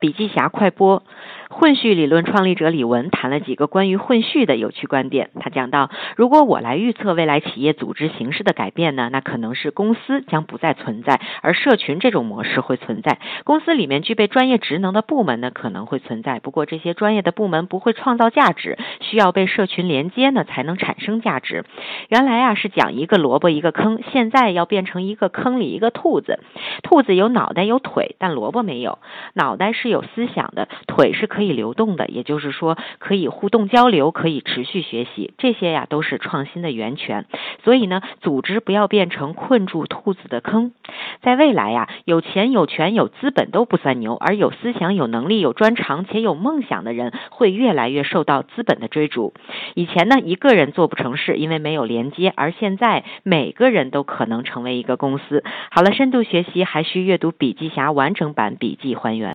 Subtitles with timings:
[0.00, 1.02] 笔记侠快播。
[1.52, 5.30] 混序理论创立者李文谈了几个关于混序的有趣观点。
[5.40, 13.18] 他讲到，如果我来预测未来企业组织形式的改变呢，那可能是公司将不再存在，而社群这种模式会存在。
[13.42, 21.64] 公司里面具备专业职能的部门呢，可能会存在，不过这些专业的部门不会创造价值，需要被社群连接呢，才能产生价值。
[22.08, 26.38] 原来啊是讲一个萝卜一个坑，现在要变成一个坑里一个兔子。
[26.84, 29.00] 兔子有脑袋有腿，但萝卜没有。
[29.34, 31.39] 脑袋是有思想的，腿是可。
[31.40, 37.24] 可以流动的，也就是说可以互动交流，可以持续学习，这些呀都是创新的源泉。
[37.64, 40.72] 所以呢，组织不要变成困住兔子的坑。
[41.22, 49.32] 在未来呀，有钱有权有资本都不算牛，而有思想、有能力、有专长且有梦想的人会越来越受到资本的追逐。
[49.74, 55.42] 以前呢，一个人做不成事，因为没有连接，而现在每个人都可能成为一个公司。
[55.70, 59.28] 好了，深度学习还需阅读笔记侠完整版笔记还原。